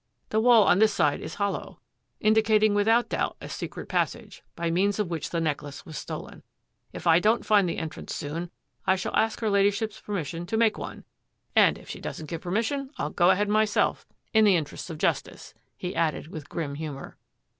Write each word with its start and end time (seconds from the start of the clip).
"The 0.31 0.39
wall 0.39 0.63
on 0.63 0.79
this 0.79 0.91
side 0.91 1.21
is 1.21 1.35
hollow, 1.35 1.79
indicating 2.19 2.73
without 2.73 3.09
doubt 3.09 3.37
a 3.39 3.47
secret 3.47 3.87
passage, 3.87 4.41
by 4.55 4.71
means 4.71 4.97
of 4.97 5.11
which 5.11 5.29
the 5.29 5.39
necklace 5.39 5.85
was 5.85 5.95
stolen. 5.95 6.41
If 6.91 7.05
I 7.05 7.19
don't 7.19 7.45
find 7.45 7.69
the 7.69 7.77
entrance 7.77 8.15
soon, 8.15 8.49
I 8.87 8.95
shall 8.95 9.15
ask 9.15 9.41
her 9.41 9.49
Lady 9.51 9.69
ship's 9.69 10.01
permission 10.01 10.47
to 10.47 10.57
make 10.57 10.79
one; 10.79 11.03
and 11.55 11.77
if 11.77 11.87
she 11.87 12.01
doesn't 12.01 12.31
give 12.31 12.41
permission, 12.41 12.89
I'll 12.97 13.11
go 13.11 13.29
ahead 13.29 13.47
myself— 13.47 14.07
in 14.33 14.43
the 14.43 14.55
interests 14.55 14.89
of 14.89 14.97
justice," 14.97 15.53
he 15.77 15.95
added 15.95 16.29
with 16.29 16.49
grim 16.49 16.77
hu 16.77 16.93
mour. 16.93 17.17